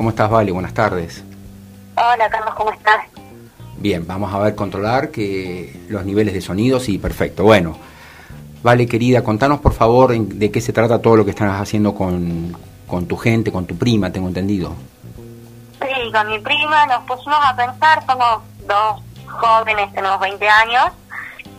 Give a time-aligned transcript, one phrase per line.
[0.00, 0.50] ¿cómo estás, Vale?
[0.50, 1.22] Buenas tardes.
[1.94, 3.04] Hola, Carlos, ¿cómo estás?
[3.76, 7.44] Bien, vamos a ver, controlar que los niveles de sonido, sí, perfecto.
[7.44, 7.76] Bueno,
[8.62, 12.56] Vale, querida, contanos por favor de qué se trata todo lo que estás haciendo con,
[12.86, 14.74] con tu gente, con tu prima, tengo entendido.
[15.82, 20.86] Sí, con mi prima nos pusimos a pensar, somos dos jóvenes, tenemos 20 años,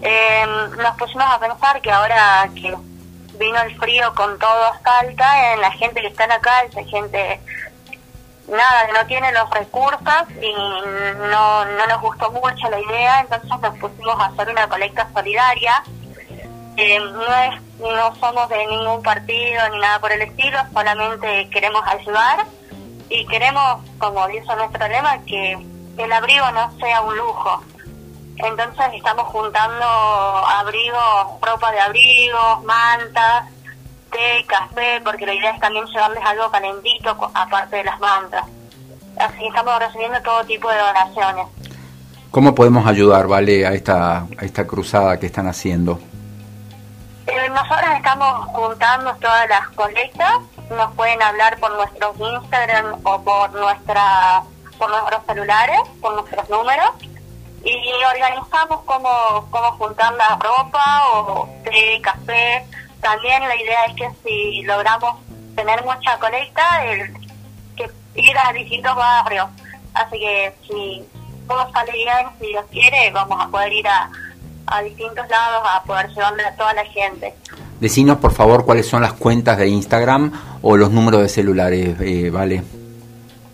[0.02, 0.46] eh,
[0.82, 2.76] nos pusimos a pensar que ahora que
[3.38, 7.40] vino el frío con todo Salta, en la gente que está en la calle, gente
[8.52, 13.78] nada, no tiene los recursos y no, no nos gustó mucho la idea, entonces nos
[13.80, 15.84] pusimos a hacer una colecta solidaria.
[16.78, 21.82] Eh, no, es, no somos de ningún partido ni nada por el estilo, solamente queremos
[21.86, 22.46] ayudar
[23.10, 25.58] y queremos, como dice nuestro lema, que
[25.98, 27.62] el abrigo no sea un lujo.
[28.38, 33.46] Entonces estamos juntando abrigos, ropa de abrigos, mantas,
[34.12, 38.46] té, café, porque la idea es también llevarles algo calentito aparte de las mantas.
[39.18, 41.48] Así estamos recibiendo todo tipo de donaciones.
[42.32, 46.00] ¿Cómo podemos ayudar, Vale, a esta, a esta cruzada que están haciendo?
[47.28, 53.52] Eh, nosotros estamos juntando todas las colectas, nos pueden hablar por nuestros Instagram o por
[53.54, 54.44] nuestra
[54.78, 56.90] por nuestros celulares, por nuestros números
[57.64, 62.66] y organizamos cómo, cómo juntar la ropa o té, café.
[63.02, 65.16] También la idea es que si logramos
[65.56, 67.12] tener mucha colecta, el,
[67.76, 69.48] que ir a distintos barrios.
[69.94, 71.04] Así que si
[71.48, 74.10] todo sale bien, si Dios quiere, vamos a poder ir a,
[74.68, 77.34] a distintos lados a poder llevarle a toda la gente.
[77.80, 82.30] Decinos por favor cuáles son las cuentas de Instagram o los números de celulares, eh,
[82.30, 82.64] ¿vale?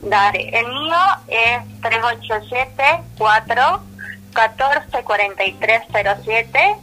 [0.02, 0.95] Dale, el mío
[1.28, 2.84] es 387
[3.18, 3.81] 4
[4.34, 5.81] 14 43
[6.23, 6.75] 07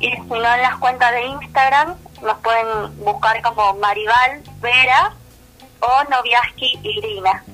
[0.00, 5.12] y si no en las cuentas de Instagram nos pueden buscar como Maribal Vera
[5.80, 7.44] o Noviaski Irina.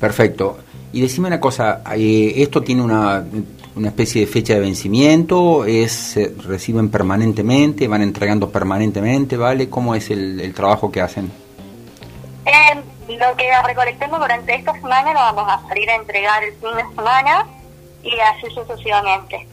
[0.00, 0.58] Perfecto.
[0.92, 3.24] Y decime una cosa, eh, ¿esto tiene una,
[3.74, 5.64] una especie de fecha de vencimiento?
[5.64, 7.88] ¿Es se reciben permanentemente?
[7.88, 9.36] ¿Van entregando permanentemente?
[9.36, 9.68] ¿Vale?
[9.68, 11.32] ¿Cómo es el, el trabajo que hacen?
[12.46, 16.76] Eh, lo que recolectemos durante esta semana lo vamos a salir a entregar el fin
[16.76, 17.46] de semana
[18.02, 19.48] y así sucesivamente.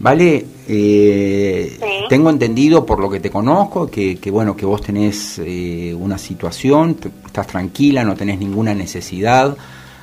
[0.00, 1.78] Vale, eh,
[2.08, 6.16] tengo entendido por lo que te conozco que, que bueno que vos tenés eh, una
[6.16, 6.96] situación,
[7.26, 9.54] estás tranquila, no tenés ninguna necesidad,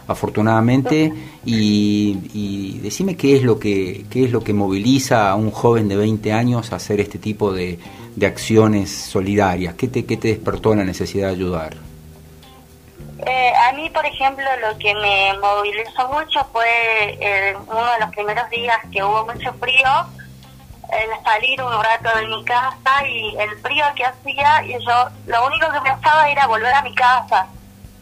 [0.08, 1.12] afortunadamente,
[1.44, 5.88] y, y, decime qué es lo que qué es lo que moviliza a un joven
[5.88, 7.80] de 20 años a hacer este tipo de,
[8.16, 11.97] de acciones solidarias, qué te qué te despertó la necesidad de ayudar.
[13.26, 18.10] Eh, a mí, por ejemplo, lo que me movilizó mucho fue eh, uno de los
[18.12, 19.90] primeros días que hubo mucho frío,
[20.92, 25.48] el salir un rato de mi casa y el frío que hacía, y yo lo
[25.48, 27.48] único que pensaba era volver a mi casa.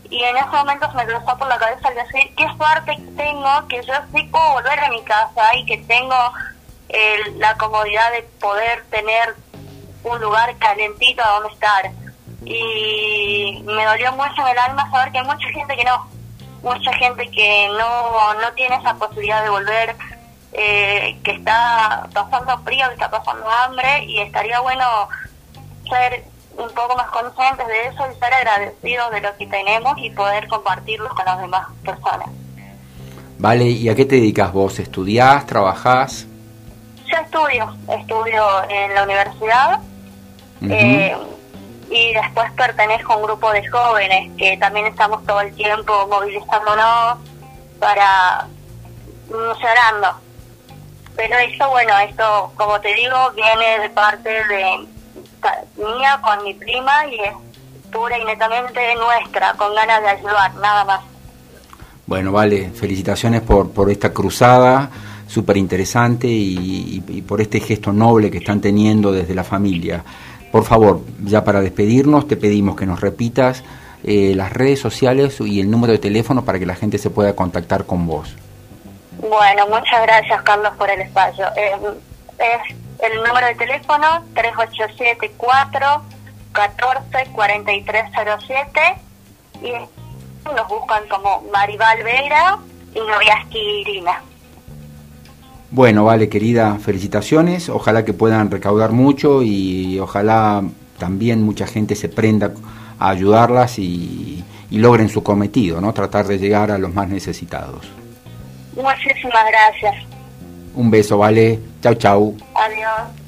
[0.09, 3.67] Y en ese momento se me cruzó por la cabeza el decir, qué suerte tengo
[3.67, 6.15] que yo sí puedo volver a mi casa y que tengo
[7.37, 9.35] la comodidad de poder tener
[10.03, 11.91] un lugar calentito a donde estar
[12.45, 13.14] y
[13.65, 16.07] me dolió mucho en el alma saber que hay mucha gente que no,
[16.63, 19.95] mucha gente que no, no tiene esa posibilidad de volver,
[20.53, 24.85] eh, que está pasando frío, que está pasando hambre y estaría bueno
[25.89, 26.23] ser
[26.57, 30.47] un poco más conscientes de eso y ser agradecidos de lo que tenemos y poder
[30.47, 32.29] compartirlo con las demás personas.
[33.37, 34.79] Vale, ¿y a qué te dedicas vos?
[34.79, 35.45] ¿Estudiás?
[35.45, 36.25] ¿Trabajás?
[37.05, 39.79] Yo estudio, estudio en la universidad
[40.61, 41.11] y
[42.21, 47.19] después pertenezco a un grupo de jóvenes que también estamos todo el tiempo movilizándonos
[47.79, 48.47] para
[49.29, 50.19] llorando.
[51.15, 54.87] Pero eso, bueno, esto, como te digo, viene de parte de
[55.77, 57.33] mía con mi prima y es
[57.91, 61.01] pura y netamente nuestra, con ganas de ayudar, nada más.
[62.05, 64.89] Bueno, vale, felicitaciones por, por esta cruzada
[65.27, 70.03] súper interesante y, y por este gesto noble que están teniendo desde la familia.
[70.55, 73.61] Por favor, ya para despedirnos, te pedimos que nos repitas
[74.05, 77.35] eh, las redes sociales y el número de teléfono para que la gente se pueda
[77.35, 78.34] contactar con vos.
[79.17, 81.46] Bueno, muchas gracias Carlos por el espacio.
[81.57, 81.75] Eh,
[82.40, 86.02] es el número de teléfono 3874
[86.53, 88.81] 14 4307
[89.61, 89.72] y
[90.55, 92.59] nos buscan como Maribal Vera
[92.93, 94.22] y Noviaski Irina.
[95.72, 97.70] Bueno, vale, querida, felicitaciones.
[97.70, 100.64] Ojalá que puedan recaudar mucho y ojalá
[101.00, 102.53] también mucha gente se prenda
[103.00, 105.94] a ayudarlas y, y logren su cometido, ¿no?
[105.94, 107.85] Tratar de llegar a los más necesitados.
[108.76, 109.96] Muchísimas gracias.
[110.76, 111.59] Un beso, vale.
[111.82, 112.35] Chau, chau.
[112.53, 113.24] Adiós.